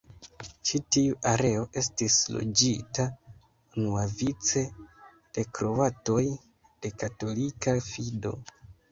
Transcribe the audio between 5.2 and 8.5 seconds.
de kroatoj de katolika fido.